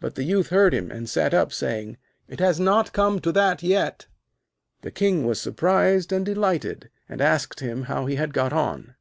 But 0.00 0.16
the 0.16 0.24
Youth 0.24 0.48
heard 0.48 0.74
him, 0.74 0.90
and 0.90 1.08
sat 1.08 1.32
up, 1.32 1.52
saying: 1.52 1.96
'It 2.26 2.40
has 2.40 2.58
not 2.58 2.92
come 2.92 3.20
to 3.20 3.30
that 3.30 3.62
yet.' 3.62 4.08
The 4.82 4.90
King 4.90 5.24
was 5.24 5.40
surprised 5.40 6.10
and 6.12 6.26
delighted, 6.26 6.90
and 7.08 7.20
asked 7.20 7.60
him 7.60 7.84
how 7.84 8.06
he 8.06 8.16
had 8.16 8.34
got 8.34 8.52
on. 8.52 8.96